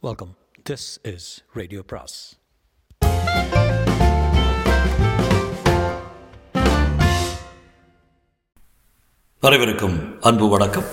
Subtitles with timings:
[0.00, 0.36] Welcome
[0.70, 2.38] this is radio பிராஸ்
[9.40, 10.84] வரவிருக்கும் அன்பு வணக்கம்.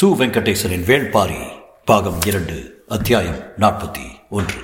[0.00, 4.60] சு வெங்கடேசனின் வேள்பாரி பாகம் இரண்டு அத்தியாயம் நாற்பத்தி ஒன்று.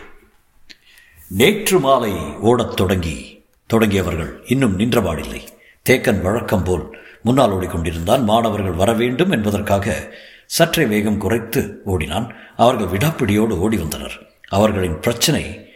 [1.29, 5.47] நேற்று மாலை ஓடத் தொடங்கி தொடங்கியவர்கள் இன்னும் நின்றபாடில்லை
[5.91, 10.17] தேக்கன் வழக்கம் போல் முன்னால் ஓடிக்கொண்டிருந்தான் மாணவர்கள் வர வேண்டும் என்பதற்காக
[10.49, 12.35] சற்றே வேகம் குறைத்து ஓடினான்.
[12.57, 14.27] அவர்கள் விடாப்பிடியோடு ஓடி வந்தனர்.
[14.49, 15.71] அவர்களின் பிரச்சனை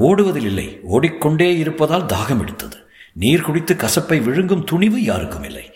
[0.00, 0.80] ஓடுவதில் இல்லை.
[0.82, 2.76] ஓடிக்கொண்டே இருப்பதால் தாகம் எடுத்தது.
[3.12, 5.72] நீர் குடித்து கசப்பை விழுங்கும் துணிவு யாருக்கும் இல்லை.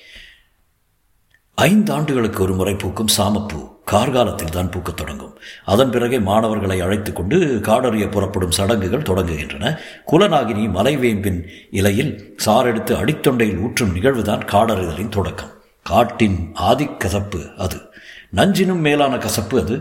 [1.54, 5.38] ஐந்து ஆண்டுகளுக்கு ஒரு முறை பூக்கும் சாமப்பூ கார்காலத்தில் தான் பூக்கத் தொடங்கும்.
[5.64, 9.78] அதன் பிறகே மாணவர்களை அழைத்து கொண்டு காடறிய புறப்படும் சடங்குகள் தொடங்குகின்றன.
[10.12, 15.50] குலநாகினி மலைவேம்பின் இலையில் சாரெடுத்து அடித்தொண்டையில் ஊற்றும் நிகழ்வுதான் காடறிதலின் தொடக்கம்.
[15.82, 17.94] காட்டின் ஆதிக்கசப்பு அது.
[18.32, 19.74] நஞ்சினும் மேலான கசப்பு அது.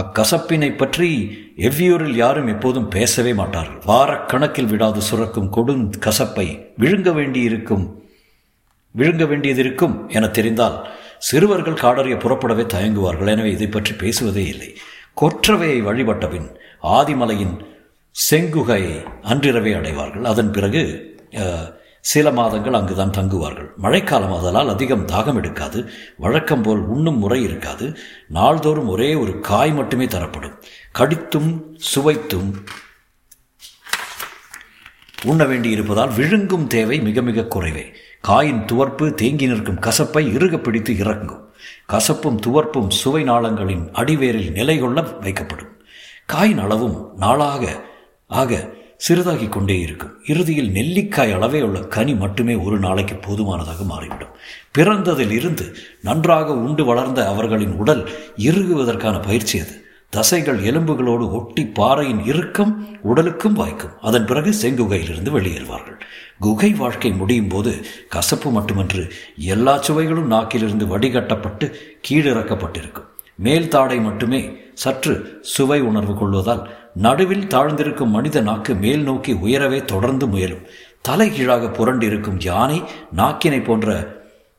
[0.00, 1.08] அக்கசப்பினை பற்றி
[1.68, 3.80] எவ்வியூரில் யாரும் எப்போதும் பேசவே மாட்டார்கள்.
[3.90, 6.46] வாரக்கணக்கில் விடாது சுரக்கும் கொடும் கசப்பை
[6.82, 7.86] விழுங்க வேண்டியிருக்கும்
[8.94, 10.76] விழுங்க வேண்டியதிருக்கும் என தெரிந்தால்
[11.28, 13.32] சிறுவர்கள் காடறிய புறப்படவே தயங்குவார்கள்.
[13.34, 14.70] எனவே இதை பற்றி பேசுவதே இல்லை.
[15.20, 16.48] கொற்றவையை வழிபட்டபின்
[16.98, 17.56] ஆதிமலையின்
[18.14, 18.96] செங்குகையை
[19.32, 20.24] அன்றிரவே அடைவார்கள்.
[20.32, 20.82] அதன் பிறகு
[22.00, 23.74] சில மாதங்கள் அங்குதான் தங்குவார்கள்.
[23.76, 25.90] மழைக்காலம் அதலால் அதிகம் தாகம் எடுக்காது.
[26.16, 27.96] வழக்கம் போல் உண்ணும் முறை இருக்காது.
[28.28, 30.62] நாள்தோறும் ஒரே ஒரு காய் மட்டுமே தரப்படும்.
[30.92, 32.64] கடித்தும் சுவைத்தும்
[35.24, 37.92] உண்ண வேண்டி இருப்பதால் விழுங்கும் தேவை மிக மிக குறைவே.
[38.28, 41.52] காயின் துவர்ப்பு தேங்கி நிற்கும் கசப்பை இறுக பிடித்து இறங்கும்.
[41.88, 45.76] கசப்பும் துவர்ப்பும் சுவை நாளங்களின் அடிவேரில் நிலை கொள்ள வைக்கப்படும்.
[46.32, 47.84] காயின் அளவும் நாளாக
[48.26, 54.34] ஆக சிறிதாகி கொண்டே இருக்கும் இறுதியில் நெல்லிக்காய் அளவே உள்ள கனி மட்டுமே ஒரு நாளைக்கு போதுமானதாக மாறிவிடும்.
[54.78, 59.86] பிறந்ததில் இருந்து நன்றாக உண்டு வளர்ந்த அவர்களின் உடல் இறுகுவதற்கான பயிற்சி அது.
[60.10, 63.90] தசைகள் எலும்புகளோடு ஒட்டி பாறையின் இறுக்கம் உடலுக்கும் வாய்க்கும்.
[64.00, 66.00] அதன் பிறகு செங்குகையிலிருந்து வெளியேறுவார்கள்.
[66.38, 71.72] குகை வாழ்க்கை முடியும் போது கசப்பு மட்டுமன்று எல்லா சுவைகளும் நாக்கிலிருந்து வடிகட்டப்பட்டு
[72.08, 73.08] கீழிறக்கப்பட்டிருக்கும்.
[73.34, 80.26] மேல் தாடை மட்டுமே சற்று சுவை உணர்வு கொள்வதால் நடுவில் தாழ்ந்திருக்கும் மனித நாக்கு மேல் நோக்கி உயரவே தொடர்ந்து
[80.28, 80.64] முயலும்.
[81.00, 82.82] தலைகீழாக புரண்டிருக்கும் யானை
[83.16, 83.88] நாக்கினை போன்ற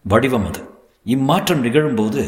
[0.01, 0.61] வடிவம் அது.
[1.03, 2.23] இம்மாற்றம் நிகழும்போது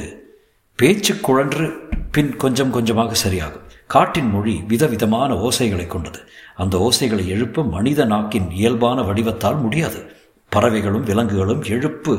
[0.75, 1.65] பேச்சு குழன்று
[2.11, 3.67] பின் கொஞ்சம் கொஞ்சமாக சரியாகும்.
[3.87, 6.19] காட்டின் மொழி விதவிதமான ஓசைகளை கொண்டது.
[6.55, 9.99] அந்த ஓசைகளை எழுப்ப மனித நாக்கின் இயல்பான வடிவத்தால் முடியாது.
[10.49, 12.13] பறவைகளும் விலங்குகளும் எழுப்பு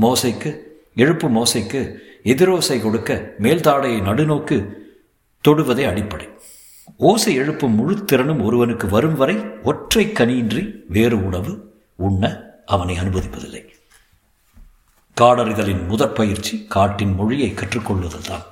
[0.00, 0.50] மோசைக்கு
[0.96, 1.80] எழுப்பு மோசைக்கு
[2.24, 4.58] எதிரோசை கொடுக்க மேல்தாடையை நடுநோக்கு
[5.48, 6.28] தொடுவதே அடிப்படை.
[6.98, 12.22] ஓசை எழுப்பும் முழு திறனும் ஒருவனுக்கு வரும் வரை ஒற்றை கனியின்றி வேறு உணவு உண்ண
[12.66, 13.62] அவனை அனுமதிப்பதில்லை.
[15.20, 18.42] காடறிதலின் முதற் பயிற்சி காட்டின் மொழியை கற்றுக்கொள்வதில் தான்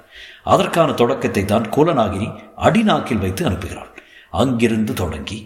[0.44, 3.90] அதற்கான தொடக்கத்தை தான் குலநாகினி அடிநாக்கில் வைத்து அனுப்புகிறாள்.
[4.30, 5.38] அங்கிருந்து தொடங்கி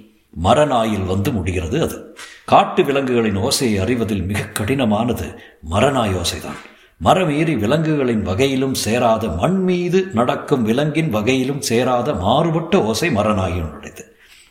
[0.44, 2.16] மரநாயில் வந்து முடிகிறது அது.
[2.44, 5.36] காட்டு விலங்குகளின் ஓசையை அறிவதில் மிக கடினமானது
[5.70, 6.60] மரநாய் ஓசைதான்.
[7.04, 14.04] மரமேறி விலங்குகளின் வகையிலும் சேராத மண் மீது நடக்கும் விலங்கின் வகையிலும் சேராத மாறுபட்ட ஓசை மரநாயினுடையது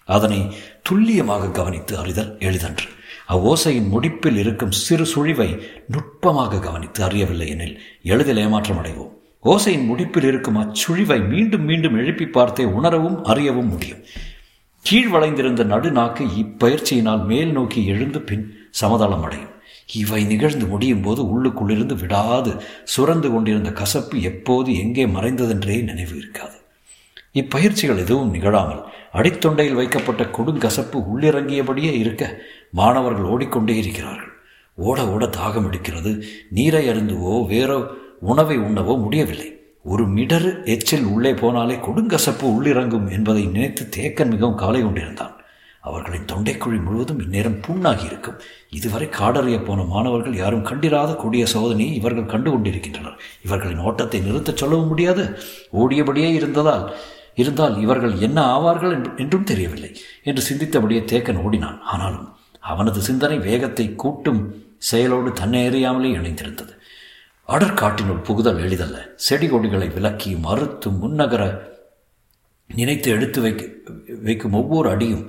[0.05, 2.87] அதனை துல்லியமாக கவனித்து அறிதல் எளிதன்று.
[3.29, 9.11] அவ்வோசையின் முடிப்பில் இருக்கும் சிறு சுழிவை நுட்பமாக கவனித்து அறியவில்லை எனில் எளிதில் ஏமாற்றம் அடைவோம்.
[9.43, 14.01] ஓசையின் முடிப்பில் இருக்கும் அச்சுழிவை மீண்டும் மீண்டும் எழுப்பி பார்த்தே உணரவும் அறியவும் முடியும்.
[14.81, 19.53] கீழ் வளைந்திருந்த நடுநாக்கு இப்பயிற்சியினால் மேல் நோக்கி எழுந்து பின் சமதளம் அடையும்.
[19.93, 22.61] இவை நிகழ்ந்து முடியும் போது உள்ளுக்குள்ளிருந்து விடாது.
[22.83, 26.55] சுரந்து கொண்டிருந்த கசப்பு எப்போது எங்கே மறைந்ததென்றே நினைவு இருக்காது.
[27.33, 34.31] இப்பயிற்சிகள் எதுவும் நிகழாமல் அடித்தொண்டையில் வைக்கப்பட்ட கொடுங்கசப்பு உள்ளிறங்கியபடியே இருக்க மாணவர்கள் ஓடிக்கொண்டே இருக்கிறார்கள்.
[34.75, 36.23] ஓட ஓட தாகம் எடுக்கிறது.
[36.49, 37.87] நீரை அருந்துவோ வேறோ
[38.19, 39.59] உணவை உண்ணவோ முடியவில்லை.
[39.83, 45.36] ஒரு மிடரு எச்சில் உள்ளே போனாலே கொடுங்கசப்பு உள்ளிறங்கும் என்பதை நினைத்து தேக்கன் மிகவும் கவலை கொண்டிருந்தான்.
[45.89, 48.39] அவர்களின் தொண்டைக்குழி முழுவதும் இந்நேரம் புண்ணாகி இருக்கும்.
[48.69, 53.19] இதுவரை காடறிய போன மாணவர்கள் யாரும் கண்டிராத கொடிய சோதனையை இவர்கள் கண்டு கொண்டிருக்கின்றனர்.
[53.45, 55.25] இவர்களின் ஓட்டத்தை நிறுத்தச் சொல்லவும் முடியாது.
[55.81, 56.85] ஓடியபடியே இருந்ததால்
[57.41, 59.91] இருந்தால் இவர்கள் என்ன ஆவார்கள் என்றும் தெரியவில்லை
[60.23, 61.79] என்று சிந்தித்தபடியே தேக்கன் ஓடினான்.
[61.93, 62.27] ஆனாலும்
[62.71, 64.41] அவனது சிந்தனை வேகத்தை கூட்டும்
[64.89, 66.73] செயலோடு தன்னை அறியாமலே இணைந்திருந்தது.
[67.49, 68.97] அடற்காட்டினுள் புகுதல் எளிதல்ல.
[69.25, 71.43] செடி கொடிகளை விலக்கி மறுத்து முன்னகர
[72.69, 73.61] நினைத்து எடுத்து வைக்க
[74.23, 75.25] வைக்கும் ஒவ்வொரு அடியும்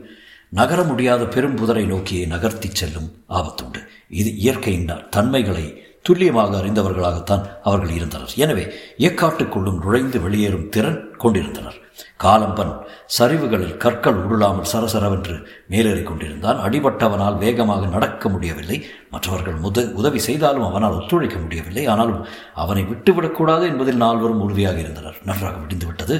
[0.51, 3.81] நகர முடியாத பெரும் புதரை நோக்கியே நகர்த்தி செல்லும் ஆபத்துண்டு.
[4.09, 8.37] இது இயற்கையின் தன்மைகளை துல்லியமாக அறிந்தவர்களாகத்தான் அவர்கள் இருந்தனர்.
[8.45, 8.65] எனவே
[9.09, 11.79] எக்காட்டுக்குள்ளும் நுழைந்து வெளியேறும் திறன் கொண்டிருந்தனர்.
[12.23, 12.73] காலம்பன்
[13.17, 15.35] சரிவுகளில் கற்கள் உருளாமல் சரசரவென்று
[15.73, 16.59] மேலேறிக் கொண்டிருந்தான்.
[16.67, 18.79] அடிபட்டவனால் வேகமாக நடக்க முடியவில்லை.
[19.15, 21.85] மற்றவர்கள் முத உதவி செய்தாலும் அவனால் ஒத்துழைக்க முடியவில்லை.
[21.93, 22.21] ஆனாலும்
[22.65, 25.19] அவனை விட்டுவிடக்கூடாது என்பதில் நால்வரும் உறுதியாக இருந்தனர்.
[25.31, 26.17] நன்றாக விடிந்து விட்டது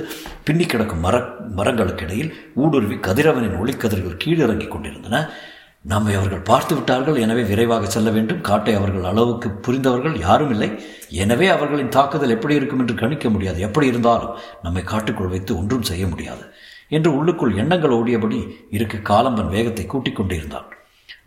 [0.49, 1.17] பின்னி கிடக்கும் மர
[1.61, 2.33] மரங்களுக்கு இடையில்
[2.65, 5.25] ஊடுருவி கதிரவனின் ஒளிக்கதிர்கள் கீழிறங்கிக் கொண்டிருந்தன.
[5.85, 7.19] நம்மை அவர்கள் பார்த்து விட்டார்கள்.
[7.25, 8.41] எனவே விரைவாக செல்ல வேண்டும்.
[8.49, 10.71] காட்டை அவர்கள் அளவுக்கு புரிந்தவர்கள் யாரும் இல்லை.
[11.25, 13.61] எனவே அவர்களின் தாக்குதல் எப்படி இருக்கும் என்று கணிக்க முடியாது.
[13.69, 14.35] எப்படி இருந்தாலும்
[14.65, 16.45] நம்மை காட்டுக்குள் வைத்து ஒன்றும் செய்ய முடியாது.
[16.97, 18.41] என்று உள்ளுக்குள் எண்ணங்கள் ஓடியபடி
[18.77, 20.69] இருக்க காலம்பன் வேகத்தை கூட்டிக் கொண்டிருந்தான்.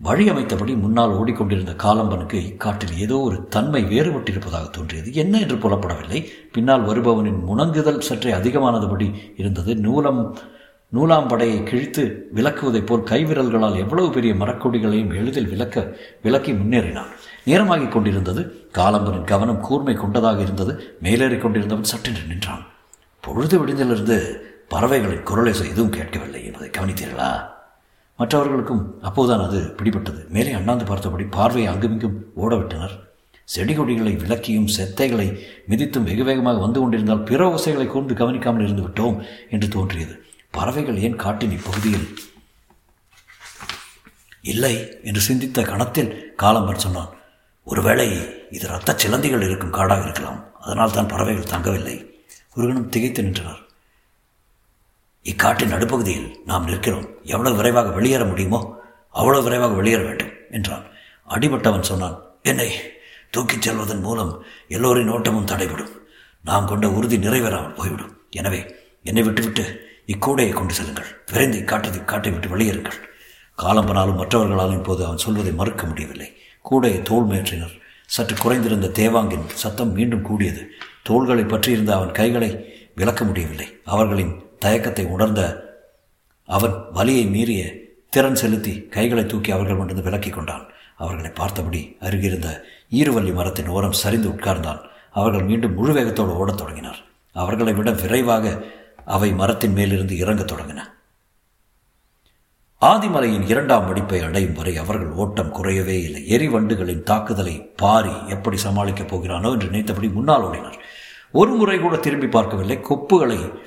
[0.06, 5.10] வழி அமைத்தபடி முன்னால் ஓடிக்கொண்டிருந்த காலம்பனுக்கு இக்காட்டில் ஏதோ ஒரு தன்மை வேறுபட்டிருப்பதாக தோன்றியது.
[5.24, 6.20] என்ன என்று புலப்படவில்லை.
[6.56, 9.08] பின்னால் வருபவனின் முணங்குதல் சற்றே அதிகமானதுபடி
[9.42, 9.74] இருந்தது.
[9.86, 10.22] நூலம்
[10.94, 17.12] நூலாம் படையை கிழித்து விளக்குவதைப் போல் கைவிரல்களால் எவ்வளவு பெரிய மரக்கொடிகளையும் எளிதில் விளக்க விளக்கி முன்னேறினான்.
[17.46, 18.70] நேரமாகிக் கொண்டிருந்தது.
[18.74, 20.98] காலம்பனின் கவனம் கூர்மை கொண்டதாக இருந்தது.
[21.04, 22.66] மேலேறிக் கொண்டிருந்தவன் சட்டென்று நின்றான்.
[23.22, 27.42] பொழுது விடிந்திலிருந்து பறவைகளின் குரலை எதுவும் கேட்கவில்லை என்பதை கவனித்தீர்களா?
[28.18, 30.28] மற்றவர்களுக்கும் அப்போதுதான் அது பிடிபட்டது.
[30.30, 33.00] மேலே அண்ணாந்து பார்த்தபடி பார்வையை அங்குமிங்கும் ஓடவிட்டனர்.
[33.44, 35.38] செடி கொடிகளை விளக்கியும் செத்தைகளை
[35.70, 40.24] மிதித்தும் வெகு வேகமாக வந்து கொண்டிருந்தால் பிற ஓசைகளை கூர்ந்து கவனிக்காமல் இருந்து விட்டோம் என்று தோன்றியது.
[40.58, 42.08] பறவைகள் ஏன் காட்டின் இப்பகுதியில்?
[44.52, 46.14] இல்லை என்று சிந்தித்த கணத்தில்
[46.44, 47.12] காலம்பன் சொன்னான்.
[47.68, 48.08] ஒருவேளை
[48.56, 50.40] இது இரத்த சிலந்திகள் இருக்கும் காடாக இருக்கலாம்.
[50.60, 51.96] அதனால் தான் பறவைகள் தங்கவில்லை.
[52.56, 53.62] ஒரு கணம் திகைத்து நின்றனர்
[55.26, 57.08] இக்காட்டின் நடுப்பகுதியில் நாம் நிற்கிறோம்.
[57.34, 58.60] எவ்வளவு விரைவாக வெளியேற முடியுமோ
[59.20, 60.86] அவ்வளவு விரைவாக வெளியேற வேண்டும் என்றான்.
[61.28, 62.70] அடிபட்டவன் சொன்னான் என்னை
[63.36, 64.34] தூக்கிச் செல்வதன் மூலம்
[64.68, 65.94] எல்லோரின் ஓட்டமும் தடைபடும்.
[66.50, 68.14] நாம் கொண்ட உறுதி நிறைவேறாமல் போய்விடும்.
[68.40, 68.62] எனவே
[69.04, 69.66] என்னை விட்டுவிட்டு
[70.08, 71.06] இக்கூடையை கொண்டு செல்லுங்கள்.
[71.32, 73.00] விரைந்து இக்காட்டத்தை காட்டை விட்டு வெளியேறுங்கள்.
[73.58, 76.38] காலம்பனாலும் மற்றவர்களாலும் இப்போது அவன் சொல்வதை மறுக்க முடியவில்லை.
[76.72, 77.80] கூடையை தோல் மேற்றினர்.
[78.06, 80.70] சற்று குறைந்திருந்த தேவாங்கின் சத்தம் மீண்டும் கூடியது.
[81.04, 83.80] தோள்களை பற்றியிருந்த அவன் கைகளை விளக்க முடியவில்லை.
[83.86, 85.70] அவர்களின் தயக்கத்தை உணர்ந்த
[86.46, 87.74] அவன் வலியை மீறிய
[88.10, 90.66] திறன் செலுத்தி கைகளை தூக்கி அவர்கள் மட்டும் விலக்கி கொண்டான்.
[90.98, 94.80] அவர்களை பார்த்தபடி அருகிருந்த ஈருவல்லி மரத்தின் ஓரம் சரிந்து உட்கார்ந்தான்.
[95.12, 97.00] அவர்கள் மீண்டும் முழு வேகத்தோடு ஓடத் தொடங்கினார்.
[97.32, 98.64] அவர்களை விட விரைவாக
[99.06, 100.80] அவை மரத்தின் மேலிருந்து இறங்கத் தொடங்கின.
[102.82, 106.26] ஆதிமலையின் இரண்டாம் வெடிப்பை அடையும் வரை அவர்கள் ஓட்டம் குறையவே இல்லை.
[106.28, 110.80] எரிவண்டுகளின் தாக்குதலை பாரி எப்படி சமாளிக்கப் போகிறானோ என்று நினைத்தபடி முன்னால் ஓடினார்.
[111.32, 112.78] ஒரு முறை கூட திரும்பி பார்க்கவில்லை.
[112.78, 113.60] கொப்புகளை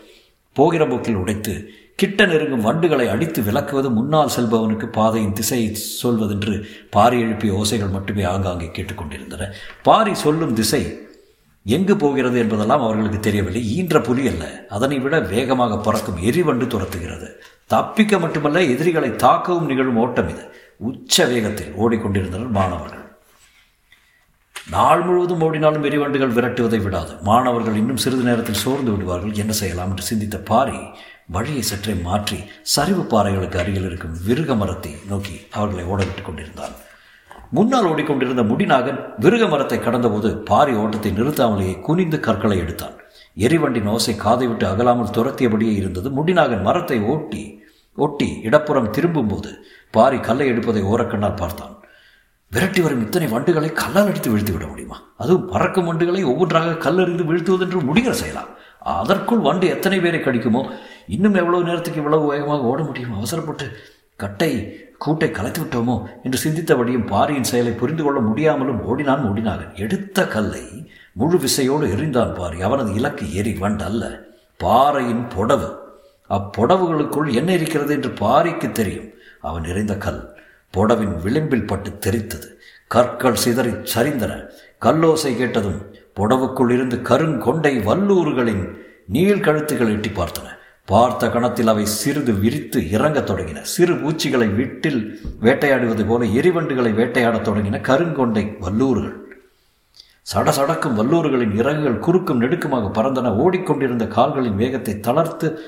[0.52, 7.54] போகிற போக்கில் உடைத்து கிட்ட நெருங்கும் வண்டுகளை அடித்து விளக்குவது முன்னால் செல்பவனுக்கு பாதையின் திசையை சொல்வதென்று பாரி எழுப்பிய
[7.54, 9.52] ஓசைகள் மட்டுமே ஆங்காங்கே கேட்டுக்கொண்டிருந்தன.
[9.82, 10.98] பாரி சொல்லும் திசை
[11.66, 13.62] எங்கு போகிறது என்பதெல்லாம் அவர்களுக்கு தெரியவில்லை.
[13.76, 14.66] ஈன்ற புலி அல்ல.
[14.68, 17.28] அதனை விட வேகமாக பறக்கும் எரிவண்டு துரத்துகிறது.
[17.66, 20.44] தப்பிக்க மட்டுமல்ல எதிரிகளை தாக்கவும் நிகழும் ஓட்டம் இது.
[20.78, 23.02] உச்ச வேகத்தில் ஓடிக்கொண்டிருந்தனர் மாணவர்கள்.
[24.70, 27.16] நாள் முழுவதும் ஓடினாலும் எரிவண்டுகள் விரட்டுவதை விடாது.
[27.22, 29.32] மாணவர்கள் இன்னும் சிறிது நேரத்தில் சோர்ந்து விடுவார்கள்.
[29.32, 30.78] என்ன செய்யலாம் என்று சிந்தித்த பாரி
[31.26, 36.74] வழியை சற்றே மாற்றி சரிவு பாறைகளுக்கு அருகில் இருக்கும் விருக மரத்தை நோக்கி அவர்களை ஓடவிட்டுக் கொண்டிருந்தான்.
[37.56, 42.96] முன்னால் ஓடிக்கொண்டிருந்த முடிநாகன் விருக மரத்தை கடந்தபோது பாரி ஓட்டத்தை நிறுத்தாமலேயே குனிந்து கற்களை எடுத்தான்.
[43.46, 46.08] எரிவண்டின் ஓசை காதை விட்டு அகலாமல் துரத்தியபடியே இருந்தது.
[46.18, 47.42] முடிநாகன் மரத்தை ஓட்டி
[47.98, 49.50] ஒட்டி இடப்புறம் திரும்பும்போது
[49.96, 51.74] பாரி கல்லை எடுப்பதை ஓரக்கண்ணால் பார்த்தான்.
[52.52, 54.98] விரட்டி வரும் இத்தனை வண்டுகளை கல்லால் அடித்து வீழ்த்து விட முடியுமா?
[55.22, 58.50] அதுவும் பறக்கும் வண்டுகளை ஒவ்வொன்றாக கல்லறிந்து வீழ்த்துவதென்று முடிகிற செய்யலாம்
[59.00, 60.62] அதற்குள் வண்டு எத்தனை பேரை கடிக்குமோ?
[61.14, 63.14] இன்னும் எவ்வளவு நேரத்துக்கு இவ்வளவு வேகமாக ஓட முடியும்?
[63.20, 63.66] அவசரப்பட்டு
[64.16, 64.50] கட்டை
[65.06, 71.38] கூட்டை கலைத்து விட்டோமோ என்று சிந்தித்தபடியும் பாரியின் செயலை புரிந்து கொள்ள முடியாமலும் ஓடினான் ஓடினாக எடுத்த கல்லை முழு
[71.38, 72.60] விசையோடு எறிந்தான் பாரி.
[72.60, 74.24] அவனது இலக்கு எரி வண்டு அல்ல
[74.56, 75.68] பாறையின் புடவு.
[76.30, 79.10] அப்பொடவுகளுக்குள் என்ன இருக்கிறது என்று பாரிக்கு தெரியும்.
[79.40, 80.36] அவன் எறிந்த கல்
[80.74, 82.48] புடவின் விளிம்பில் பட்டு தெரித்தது.
[82.86, 84.46] கற்கள் சிதறி சரிந்தன.
[84.80, 85.80] கல்லோசை கேட்டதும்
[86.16, 88.64] புடவுக்குள் இருந்து கருங்கொண்டை வல்லூறுகளின்
[89.08, 90.48] நீள் கழுத்துகள் எட்டி பார்த்தன.
[90.86, 93.60] பார்த்த கணத்தில் அவை சிறிது விரித்து இறங்கத் தொடங்கின.
[93.60, 99.22] சிறு பூச்சிகளை வீட்டில் வேட்டையாடுவது போல எரிவண்டுகளை வேட்டையாடத் தொடங்கின கருங்கொண்டை வல்லூர்கள்
[100.34, 103.32] சடசடக்கும் வல்லூர்களின் இறகுகள் குறுக்கும் நெடுக்குமாக பறந்தன.
[103.36, 105.58] ஓடிக்கொண்டிருந்த கால்களின் வேகத்தை தளர்த்து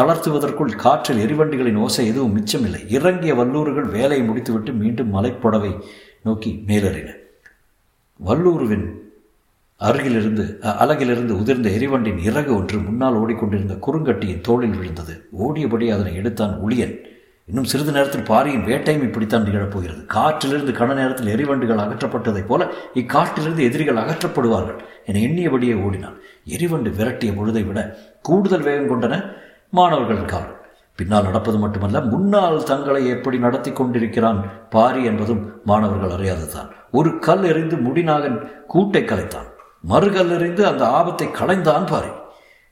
[0.00, 2.90] தளர்த்துவதற்குள் காற்றில் எரிவண்டிகளின் ஓசை எதுவும் மிச்சமில்லை.
[2.90, 5.80] இறங்கிய வல்லூர்கள் வேலையை முடித்துவிட்டு மீண்டும் மலைப்புடவை
[6.22, 7.10] நோக்கி மேலேறின.
[8.16, 9.07] வல்லூருவின்
[9.80, 15.14] அருகிலிருந்து அலகிலிருந்து உதிர்ந்த எரிவண்டின் இறகு ஒன்று முன்னால் ஓடிக்கொண்டிருந்த குறுங்கட்டியின் தோளில் விழுந்தது.
[15.32, 16.94] ஓடியபடி அதனை எடுத்தான் உளியன்.
[17.46, 20.00] இன்னும் சிறிது நேரத்தில் பாரியின் வேட்டையும் இப்படித்தான் நிகழப்போகிறது.
[20.14, 26.16] காற்றிலிருந்து கன நேரத்தில் எரிவண்டுகள் அகற்றப்பட்டதைப் போல இக்காட்டிலிருந்து எதிரிகள் அகற்றப்படுவார்கள் என எண்ணியபடியே ஓடினான்.
[26.56, 27.80] எரிவண்டு விரட்டிய பொழுதை விட
[28.22, 29.20] கூடுதல் வேகம் கொண்டன
[29.70, 30.48] மாணவர்களின் கால்.
[30.98, 37.76] பின்னால் நடப்பது மட்டுமல்ல முன்னால் தங்களை எப்படி நடத்தி கொண்டிருக்கிறான் பாரி என்பதும் மாணவர்கள் அறியாததான் ஒரு கல் எறிந்து
[37.76, 38.38] முடிநாகன்
[38.74, 39.48] கூட்டை கலைத்தான்.
[39.88, 42.08] மறுகல்லறிந்து அந்த ஆபத்தை களைந்தான் பாரி.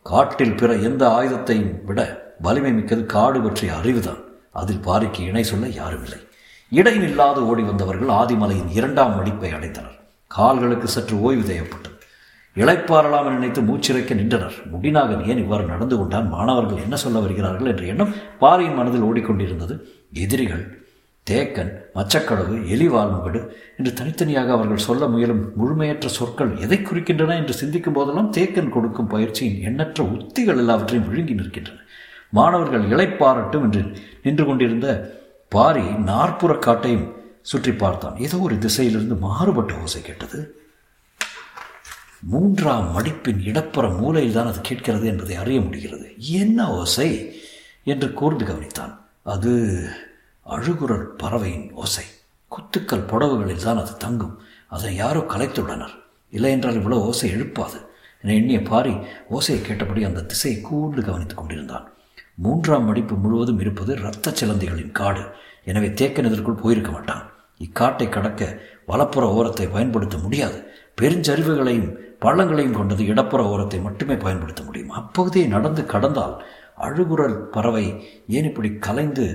[0.02, 2.00] காட்டில் பிற எந்த ஆயுதத்தையும் விட
[2.40, 4.22] வலிமை மிக்கது காடு பற்றிய அறிவுதான்.
[4.52, 6.18] அதில் பாரிக்கு இணை சொல்ல யாரும் இல்லை
[6.72, 9.98] இடையில்லாது ஓடி வந்தவர்கள் ஆதிமலையின் இரண்டாம் மடிப்பை அடைந்தனர்.
[10.26, 11.94] கால்களுக்கு சற்று ஓய்வு தேவைப்பட்டது.
[12.54, 14.54] இளைப்பாறலாம் என நினைத்து மூச்சிறைக்க நின்றனர்.
[14.72, 16.28] முடிநாகன் ஏன் இவ்வாறு நடந்து கொண்டான்?
[16.28, 19.80] மாணவர்கள் என்ன சொல்ல வருகிறார்கள் என்ற எண்ணம் பாரியின் மனதில் ஓடிக்கொண்டிருந்தது.
[20.12, 20.85] எதிரிகள்
[21.30, 28.32] தேக்கன் மச்சக்கடவு எலிவாழ்முகடு என்று தனித்தனியாக அவர்கள் சொல்ல முயலும் முழுமையற்ற சொற்கள் எதை குறிக்கின்றன என்று சிந்திக்கும் போதெல்லாம்
[28.32, 31.78] தேக்கன் கொடுக்கும் பயிற்சியின் எண்ணற்ற உத்திகள் எல்லாவற்றையும் விழுங்கி நிற்கின்றன.
[32.30, 33.92] மாணவர்கள் இழைப்பாரட்டும் என்று
[34.22, 35.18] நின்று கொண்டிருந்த
[35.48, 38.16] பாரி நாற்புற காட்டையும் சுற்றி பார்த்தான்.
[38.16, 40.54] ஏதோ ஒரு திசையிலிருந்து மாறுபட்ட ஓசை கேட்டது.
[42.20, 46.14] மூன்றாம் மடிப்பின் இடப்புற மூலையில் தான் அது கேட்கிறது என்பதை அறிய முடிகிறது.
[46.18, 47.40] என்ன ஓசை?
[47.84, 48.94] என்று கூர்ந்து கவனித்தான்.
[49.22, 49.52] அது
[50.54, 52.04] அழுகுரல் பறவையின் ஓசை.
[52.52, 54.34] குத்துக்கள் புடவுகளில் தான் அது தங்கும்.
[54.66, 55.94] அதை யாரோ கலைத்துள்ளனர்.
[56.30, 57.78] இல்லை என்றால் இவ்வளோ ஓசை எழுப்பாது
[58.22, 58.92] என எண்ணிய பாரி
[59.30, 61.86] ஓசையை கேட்டபடி அந்த திசையை கூர்ந்து கவனித்துக் கொண்டிருந்தான்.
[62.34, 65.24] மூன்றாம் மடிப்பு முழுவதும் இருப்பது இரத்த சிலந்திகளின் காடு.
[65.64, 67.24] எனவே தேக்கனதற்குள் போயிருக்க மாட்டான்.
[67.60, 70.58] இக்காட்டை கடக்க வலப்புற ஓரத்தை பயன்படுத்த முடியாது.
[71.00, 74.94] பெருஞ்சரிவுகளையும் பள்ளங்களையும் கொண்டது இடப்புற ஓரத்தை மட்டுமே பயன்படுத்த முடியும்.
[75.00, 76.36] அப்பகுதியை நடந்து கடந்தால்
[76.86, 77.84] அழுகுரல் பறவை
[78.26, 79.26] ஏன் இப்படி கலைந்து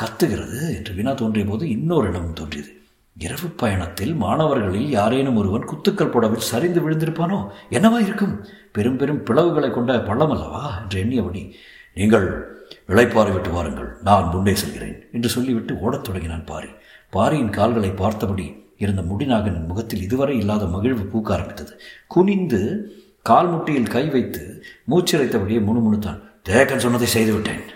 [0.00, 2.72] கத்துகிறது என்று வினா தோன்றிய போது இன்னொரு இடம் தோன்றியது.
[3.18, 7.48] இரவு பயணத்தில் மாணவர்களில் யாரேனும் ஒருவன் குத்துக்கள் புடவில் சரிந்து விழுந்திருப்பானோ?
[7.70, 8.44] என்னவா இருக்கும்?
[8.72, 10.80] பெரும் பெரும் பிளவுகளை கொண்ட பள்ளம் அல்லவா?
[10.82, 11.50] என்று எண்ணியபடி
[11.94, 12.58] நீங்கள்
[12.88, 13.96] இளைப்பாறை விட்டு வாருங்கள்.
[14.04, 16.68] நான் முன்னே செல்கிறேன் என்று சொல்லிவிட்டு ஓடத் தொடங்கினான் பாரி.
[17.10, 21.80] பாரியின் கால்களை பார்த்தபடி இருந்த முடிநாகனின் முகத்தில் இதுவரை இல்லாத மகிழ்வு பூக்க ஆரம்பித்தது.
[22.06, 26.20] குனிந்து கால் முட்டியில் கை வைத்து மூச்சிறைத்தபடியே முணுமுணுத்தான்.
[26.48, 27.73] தேக்கன் சொன்னதை செய்துவிட்டேன்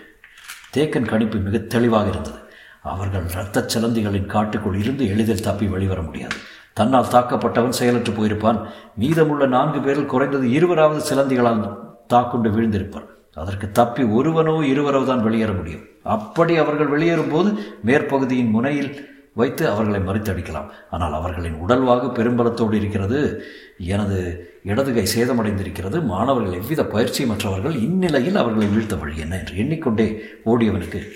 [0.77, 2.39] தேக்கன் கணிப்பு மிக தெளிவாக இருந்தது.
[2.81, 6.35] அவர்கள் இரத்தச் சலந்திகளின் காட்டுக்குள் இருந்து எளிதில் தப்பி வெளிவர முடியாது.
[6.73, 8.59] தன்னால் தாக்கப்பட்டவன் செயலற்று போயிருப்பான்.
[8.95, 13.07] மீதமுள்ள நான்கு பேரில் குறைந்தது இருவராவது சிலந்திகளால் தாக்குண்டு வீழ்ந்திருப்பார்.
[13.35, 15.83] அதற்கு தப்பி ஒருவனோ இருவரோ தான் வெளியேற முடியும்.
[16.03, 17.49] அப்படி அவர்கள் வெளியேறும் போது
[17.85, 18.91] மேற்பகுதியின் முனையில்
[19.33, 20.69] வைத்து அவர்களை மறித்தடிக்கலாம்.
[20.89, 23.43] ஆனால் அவர்களின் உடல்வாகு பெரும்பலத்தோடு இருக்கிறது.
[23.77, 24.19] எனது
[24.63, 26.03] இடதுகை சேதமடைந்திருக்கிறது.
[26.03, 31.11] மாணவர்கள் எவ்வித பயிற்சியமற்றவர்கள் இந்நிலையில் அவர்களை வீழ்த்த வழி என்ன என்று எண்ணிக்கொண்டே ஓடியவனுக்கு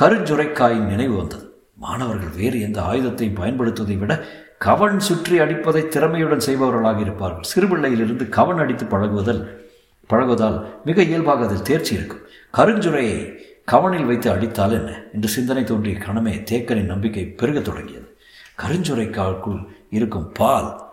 [0.00, 1.52] கருஞ்சுரைக்காயின் நினைவு வந்தது.
[1.74, 4.24] மாணவர்கள் வேறு எந்த ஆயுதத்தையும் பயன்படுத்துவதை விட
[4.58, 7.50] கவன் சுற்றி அடிப்பதை திறமையுடன் செய்பவர்களாக இருப்பார்கள்.
[7.54, 9.66] சிறுபிள்ளையிலிருந்து கவன் அடித்து பழகுவதல்
[10.06, 12.20] பழகுவதால் மிக இயல்பாக அதில் தேர்ச்சி இருக்கும்.
[12.56, 18.16] கருஞ்சுரையை கவனில் வைத்து அடித்தால் என்ன என்று சிந்தனை தோன்றிய கணமே தேக்கனின் நம்பிக்கை பெருகத் தொடங்கியது.
[18.62, 20.86] கருஞ்சுரைக்காக்குள் இருக்கும் பால்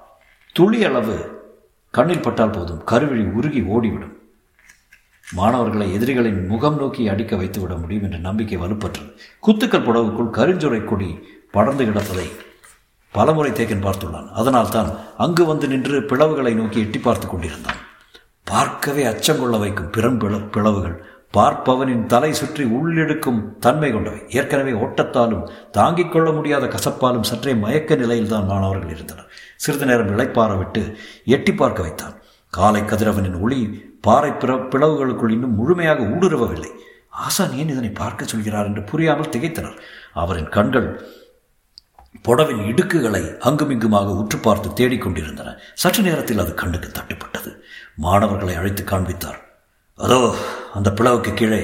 [0.51, 1.34] துளி அளவு
[1.95, 4.13] கண்ணில் பட்டால் போதும் கருவிழி உருகி ஓடிவிடும்.
[5.27, 9.09] மாணவர்களை எதிரிகளின் முகம் நோக்கி அடிக்க வைத்து விட முடியும் என்ற நம்பிக்கை வலுப்பற்றது
[9.45, 11.09] குத்துக்கள் புடவுக்குள் கருஞ்சுரை கொடி
[11.55, 12.27] படர்ந்து கிடப்பதை
[13.13, 14.29] பலமுறை தேக்கன் பார்த்துள்ளான்.
[14.39, 14.89] அதனால் தான்
[15.25, 17.81] அங்கு வந்து நின்று பிளவுகளை நோக்கி எட்டி பார்த்து கொண்டிருந்தான்.
[18.51, 20.17] பார்க்கவே அச்சம் கொள்ள வைக்கும் பிறம்
[20.55, 20.97] பிளவுகள்
[21.35, 24.19] பார்ப்பவனின் தலை சுற்றி உள்ளெடுக்கும் தன்மை கொண்டவை.
[24.29, 29.31] ஏற்கனவே ஓட்டத்தாலும் தாங்கிக் கொள்ள முடியாத கசப்பாலும் சற்றே மயக்க நிலையில்தான் மாணவர்கள் இருந்தனர்.
[29.55, 32.21] சிறிது நேரம் இழைப்பார விட்டு எட்டி பார்க்க வைத்தான்.
[32.49, 33.59] காலை கதிரவனின் ஒளி
[34.01, 36.71] பாறை பிற பிளவுகளுக்குள் இன்னும் முழுமையாக ஊடுருவவில்லை.
[37.09, 38.65] ஆசான் ஏன் இதனை பார்க்க சொல்கிறார்?
[38.65, 39.77] என்று புரியாமல் திகைத்தனர்.
[40.13, 41.09] அவரின் கண்கள்
[42.27, 47.55] புடவின் இடுக்குகளை அங்குமிங்குமாக உற்று பார்த்து தேடிக்கொண்டிருந்தன சற்று நேரத்தில் அது கண்ணுக்கு தட்டுப்பட்டது.
[47.95, 49.44] மாணவர்களை அழைத்து காண்பித்தார்.
[50.03, 50.19] அதோ
[50.77, 51.59] அந்த பிளவுக்கு கீழே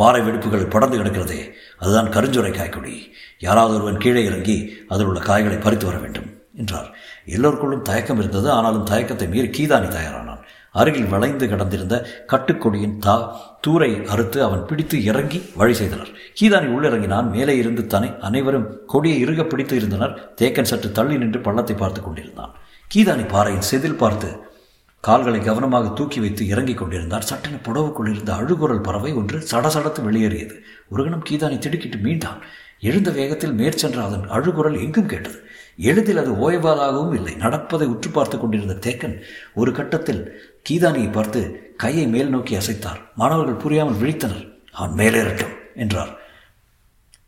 [0.00, 1.40] பாறை வெடிப்புகள் படர்ந்து கிடக்கிறதே.
[1.78, 2.94] அதுதான் கருஞ்சுரை காய்க்குடி
[3.38, 4.56] யாராவது ஒருவன் கீழே இறங்கி
[4.88, 6.28] அதில் உள்ள காய்களை பறித்து வர வேண்டும்
[6.60, 6.88] என்றார்.
[7.26, 10.42] எல்லோருக்குள்ளும் தயக்கம் இருந்தது ஆனாலும் தயக்கத்தை மீறி கீதானி தயாரானான்.
[10.74, 11.96] அருகில் வளைந்து கிடந்திருந்த
[12.32, 13.14] கட்டுக்கொடியின் தா
[13.66, 16.10] தூரை அறுத்து அவன் பிடித்து இறங்கி வழி செய்தனர்.
[16.40, 17.28] கீதானி உள்ளிறங்கினான்.
[17.34, 20.16] மேலே இருந்து தனி அனைவரும் கொடியை இறுக பிடித்து இருந்தனர்.
[20.40, 22.54] தேக்கன் சற்று தள்ளி நின்று பள்ளத்தை பார்த்து கொண்டிருந்தான்.
[22.94, 24.30] கீதானி பாறையின் செதில் பார்த்து
[25.06, 27.26] கால்களை கவனமாக தூக்கி வைத்து இறங்கிக் கொண்டிருந்தார்.
[27.30, 30.54] சட்டென புடவுக்குள் இருந்த அழுகுரல் பறவை ஒன்று சடசடத்து வெளியேறியது.
[30.88, 32.40] ஒரு கணம் கீதானி திடுக்கிட்டு மீண்டான்.
[32.80, 35.38] எழுந்த வேகத்தில் மேற்சென்ற அதன் அழுகுரல் எங்கும் கேட்டது.
[35.90, 37.34] எளிதில் அது ஓய்வாதாகவும் இல்லை.
[37.34, 39.16] நடப்பதை உற்று பார்த்து கொண்டிருந்த தேக்கன்
[39.54, 40.22] ஒரு கட்டத்தில்
[40.68, 41.40] கீதானியை பார்த்து
[41.76, 43.00] கையை மேல் நோக்கி அசைத்தார்.
[43.14, 44.44] மாணவர்கள் புரியாமல் விழித்தனர்.
[44.72, 46.12] அவன் மேலேறட்டும் என்றார்.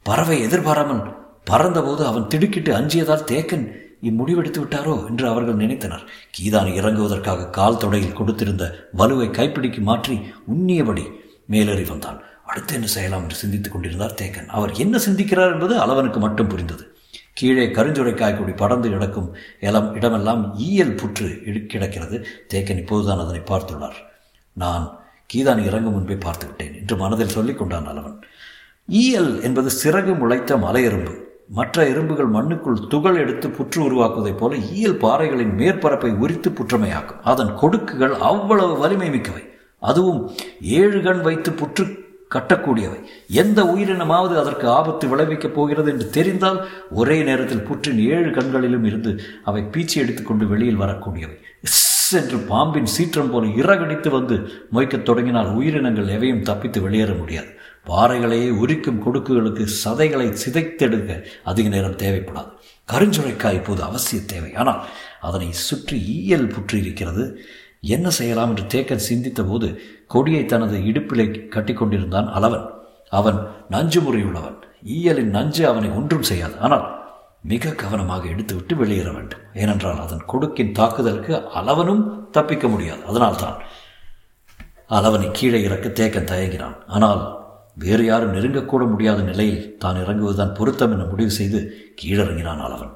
[0.06, 1.02] பறவை எதிர்பாராமல்
[1.50, 3.66] பறந்தபோது அவன் திடுக்கிட்டு அஞ்சியதால் தேக்கன்
[4.02, 6.04] இம்முடிவெடுத்து விட்டாரோ என்று அவர்கள் நினைத்தனர்.
[6.36, 8.64] கீதான் இறங்குவதற்காக கால் தொடையில் கொடுத்திருந்த
[8.96, 10.20] வலுவை கைப்பிடிக்கு மாற்றி
[10.54, 11.04] உண்ணியபடி
[11.46, 12.20] மேலேறி வந்தான்.
[12.44, 14.46] அடுத்து என்ன செய்யலாம் என்று சிந்தித்துக் கொண்டிருந்தார் தேக்கன்.
[14.46, 16.94] அவர் என்ன சிந்திக்கிறார் என்பது அளவனுக்கு மட்டும் புரிந்தது.
[17.32, 21.28] கீழே கருஞ்சுரைக்காய்க்குடி படர்ந்து கிடக்கும் இளம் இடமெல்லாம் ஈயல் புற்று
[21.72, 22.26] கிடக்கிறது.
[22.54, 23.98] தேக்கன் இப்போதுதான் அதனை பார்த்துள்ளார்.
[24.52, 24.98] நான்
[25.34, 28.16] கீதானி இறங்கும் முன்பே பார்த்து விட்டேன் என்று மனதில் சொல்லிக் கொண்டான் அளவன்.
[28.88, 31.14] ஈயல் என்பது சிறகு முளைத்த மலையெறும்பு
[31.48, 37.20] மற்ற எறும்புகள் மண்ணுக்குள் துகள் எடுத்து புற்று உருவாக்குவதைப் போல ஈயல் பாறைகளின் மேற்பரப்பை உரித்து புற்றமையாக்கும்.
[37.24, 39.48] அதன் கொடுக்குகள் அவ்வளவு வலிமை மிக்கவை.
[39.78, 43.02] அதுவும் ஏழு கண் வைத்து புற்று கட்டக்கூடியவை.
[43.28, 49.62] எந்த உயிரினமாவது அதற்கு ஆபத்து விளைவிக்கப் போகிறது என்று தெரிந்தால் ஒரே நேரத்தில் புற்றின் ஏழு கண்களிலும் இருந்து அவை
[49.62, 51.36] பீச்சி எடுத்துக்கொண்டு வெளியில் வரக்கூடியவை.
[52.12, 57.55] என்று பாம்பின் சீற்றம் போல இறகடித்து வந்து மொய்க்கத் தொடங்கினால் உயிரினங்கள் எவையும் தப்பித்து வெளியேற முடியாது.
[57.88, 62.50] பாறைகளையே உரிக்கும் கொடுக்குகளுக்கு சதைகளை சிதைத்தெடுக்க அதிக நேரம் தேவைப்படாது.
[62.93, 64.50] கருஞ்சுரைக்காய் இப்போது அவசிய தேவை.
[64.61, 64.83] ஆனால்
[65.28, 67.25] அதனை சுற்றி ஈயல் புற்றி இருக்கிறது.
[67.97, 69.69] என்ன செய்யலாம் என்று தேக்கன் சிந்தித்த போது
[70.14, 72.66] கொடியை தனது இடுப்பிலே கட்டிக்கொண்டிருந்தான் அளவன்.
[73.19, 73.38] அவன்
[73.75, 74.59] நஞ்சு முறையுள்ளவன்.
[74.97, 76.57] ஈயலின் நஞ்சு அவனை ஒன்றும் செய்யாது.
[76.59, 76.85] ஆனால்
[77.52, 79.43] மிக கவனமாக எடுத்துவிட்டு வெளியேற வேண்டும்.
[79.62, 82.05] ஏனென்றால் அதன் கொடுக்கின் தாக்குதலுக்கு அளவனும்
[82.37, 83.02] தப்பிக்க முடியாது.
[83.11, 83.59] அதனால்தான்
[84.97, 86.76] அளவனை கீழே இறக்க தேக்கன் தயங்கினான்.
[86.97, 87.23] ஆனால்
[87.78, 92.95] வேறு யாரும் நெருங்கக்கூட முடியாத நிலையில் தான் இறங்குவதுதான் பொருத்தம் என முடிவு செய்து கீழிறங்கினான் அளவன்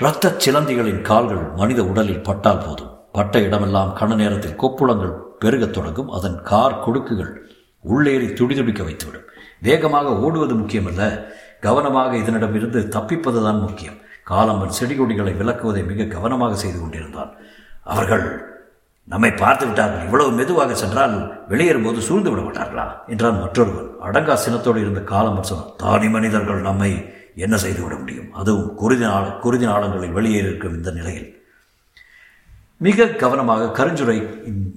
[0.00, 2.90] இரத்த சிலந்திகளின் கால்கள் மனித உடலில் பட்டால் போதும்.
[3.12, 6.10] பட்ட இடமெல்லாம் கண நேரத்தில் கொப்புளங்கள் பெருகத் தொடங்கும்.
[6.10, 7.50] அதன் கார் கொடுக்குகள்
[7.88, 9.26] உள்ளேறி துடிதுடிக்க வைத்துவிடும்.
[9.62, 11.24] வேகமாக ஓடுவது முக்கியமல்ல.
[11.60, 13.94] கவனமாக இதனிடமிருந்து தப்பிப்பதுதான் முக்கியம்.
[14.30, 17.36] காலம்பன் செடி கொடிகளை விளக்குவதை மிக கவனமாக செய்து கொண்டிருந்தான்.
[17.84, 18.55] அவர்கள்
[19.08, 21.14] நம்மை பார்த்து விட்டார்கள் இவ்வளவு மெதுவாக சென்றால்
[21.50, 22.86] வெளியேறும்போது சூழ்ந்து விட மாட்டார்களா?
[23.06, 23.90] என்றான் மற்றொருவன்.
[24.06, 26.90] அடங்கா சினத்தோடு இருந்த காலம் சொன்னான் தானி மனிதர்கள் நம்மை
[27.34, 28.32] என்ன செய்து விட முடியும்?
[28.32, 31.28] அதுவும் குருதி நாள குருதி நாளங்களில் வெளியேறி இருக்கும் இந்த நிலையில்.
[32.86, 34.16] மிக கவனமாக கருஞ்சுரை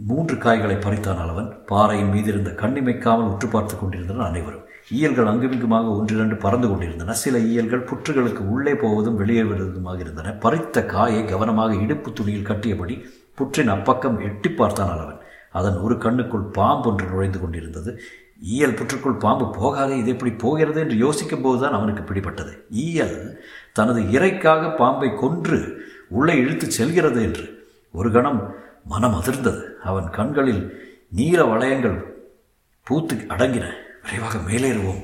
[0.09, 4.65] மூன்று காய்களை பறித்தான் அளவன் பாறையின் மீது இருந்த கண்ணிமைக்காமல் உற்று பார்த்து கொண்டிருந்தனர் அனைவரும்.
[4.98, 7.13] ஈயல்கள் அங்குமிங்குமாக ஒன்றிரண்டு பறந்து கொண்டிருந்தன.
[7.24, 10.36] சில ஈயல்கள் புற்றுகளுக்கு உள்ளே போவதும் வெளியேறுவதுமாக இருந்தன.
[10.45, 12.98] பறித்த காயை கவனமாக இடுப்பு துணியில் கட்டியபடி
[13.39, 15.17] புற்றின் அப்பக்கம் எட்டி பார்த்தான் அளவன்
[15.51, 18.00] அதன் ஒரு கண்ணுக்குள் பாம்பு ஒன்று நுழைந்து கொண்டிருந்தது.
[18.41, 22.53] ஈயல் புற்றுக்குள் பாம்பு போகாதே இது எப்படி போகிறது என்று யோசிக்கும் போதுதான் அவனுக்கு பிடிபட்டது.
[22.69, 23.43] ஈயல்
[23.74, 27.46] தனது இறைக்காக பாம்பை கொன்று உள்ளே இழுத்து செல்கிறது என்று.
[27.91, 28.55] ஒரு கணம்
[28.86, 29.63] மனம் அதிர்ந்தது.
[29.84, 30.63] அவன் கண்களில்
[31.10, 31.98] நீல வளையங்கள்
[32.84, 33.65] பூத்து அடங்கின.
[34.03, 35.03] விரைவாக மேலேறுவோம்.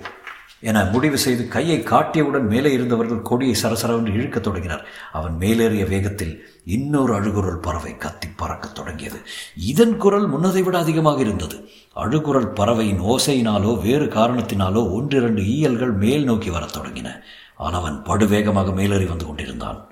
[0.70, 4.86] என முடிவு செய்து கையை காட்டியவுடன் மேலே இருந்தவர்கள் கொடியை சரசரவென்று இழுக்கத் தொடங்கினார்.
[5.12, 9.20] அவன் மேலேறிய வேகத்தில் இன்னொரு அழுகுரல் பறவை கத்தி பறக்கத் தொடங்கியது.
[9.58, 11.70] இதன் குரல் முன்னதை விட அதிகமாக இருந்தது.
[11.96, 17.12] அழுகுரல் பறவையின் ஓசையினாலோ வேறு காரணத்தினாலோ ஒன்றிரண்டு ஈயல்கள் மேல் நோக்கி வரத் தொடங்கின.
[17.58, 19.88] அவன் படுவேகமாக மேலேறி வந்து கொண்டிருந்தான்.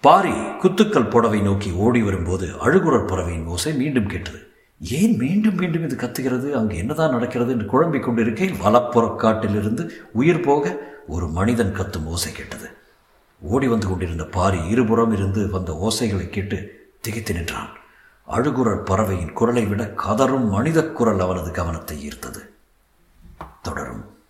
[0.00, 4.51] பாரி குத்துக்கள் புடவை நோக்கி ஓடி வரும்போது அழுகுரல் பறவையின் ஓசை மீண்டும் கேட்டது.
[4.90, 6.50] ஏன் மீண்டும் மீண்டும் இது கத்துகிறது?
[6.50, 12.70] அங்கு என்னதான் நடக்கிறது என்று குழம்பிக் கொண்டிருக்கையில் வலப்புறக்காட்டிலிருந்து உயிர் போக ஒரு மனிதன் கத்தும் ஓசை கேட்டது.
[13.40, 17.68] ஓடி வந்து கொண்டிருந்த பாரி இருபுறம் இருந்து வந்த ஓசைகளை கேட்டு திகைத்து நின்றான்.
[18.28, 22.40] அழுகுரல் பறவையின் குரலை விட கதரும் மனித குரல் அவனது கவனத்தை ஈர்த்தது.
[23.62, 24.21] தொடரும்.